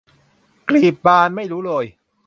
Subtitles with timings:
[0.69, 1.85] กลีบบานไม่รู้โรย